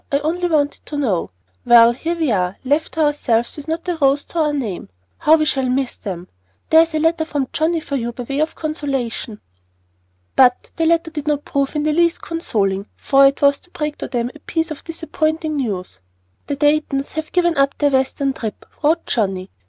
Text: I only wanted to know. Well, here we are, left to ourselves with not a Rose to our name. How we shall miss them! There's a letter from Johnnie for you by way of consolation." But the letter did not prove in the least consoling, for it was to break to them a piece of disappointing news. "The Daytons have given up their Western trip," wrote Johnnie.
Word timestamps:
I 0.11 0.17
only 0.21 0.47
wanted 0.47 0.83
to 0.87 0.97
know. 0.97 1.29
Well, 1.63 1.91
here 1.91 2.15
we 2.15 2.31
are, 2.31 2.57
left 2.65 2.93
to 2.93 3.01
ourselves 3.01 3.55
with 3.55 3.67
not 3.67 3.87
a 3.87 3.97
Rose 4.01 4.23
to 4.29 4.39
our 4.39 4.51
name. 4.51 4.89
How 5.19 5.35
we 5.37 5.45
shall 5.45 5.69
miss 5.69 5.93
them! 5.95 6.27
There's 6.71 6.95
a 6.95 6.99
letter 6.99 7.23
from 7.23 7.49
Johnnie 7.53 7.81
for 7.81 7.95
you 7.95 8.11
by 8.11 8.23
way 8.23 8.39
of 8.39 8.55
consolation." 8.55 9.41
But 10.35 10.71
the 10.75 10.87
letter 10.87 11.11
did 11.11 11.27
not 11.27 11.45
prove 11.45 11.75
in 11.75 11.83
the 11.83 11.93
least 11.93 12.19
consoling, 12.19 12.87
for 12.95 13.27
it 13.27 13.43
was 13.43 13.59
to 13.59 13.69
break 13.69 13.99
to 13.99 14.07
them 14.07 14.31
a 14.33 14.39
piece 14.39 14.71
of 14.71 14.83
disappointing 14.83 15.57
news. 15.57 15.99
"The 16.47 16.55
Daytons 16.55 17.11
have 17.11 17.31
given 17.31 17.55
up 17.55 17.77
their 17.77 17.91
Western 17.91 18.33
trip," 18.33 18.65
wrote 18.83 19.05
Johnnie. 19.05 19.51